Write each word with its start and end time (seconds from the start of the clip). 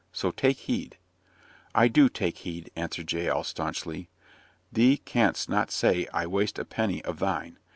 So 0.11 0.31
take 0.31 0.57
heed." 0.57 0.97
"I 1.75 1.87
do 1.87 2.09
take 2.09 2.39
heed," 2.39 2.71
answered 2.75 3.11
Jael, 3.11 3.43
staunchly. 3.43 4.09
"Thee 4.71 4.97
canst 4.97 5.47
not 5.47 5.69
say 5.69 6.07
I 6.11 6.25
waste 6.25 6.57
a 6.57 6.65
penny 6.65 7.03
of 7.05 7.19
thine. 7.19 7.59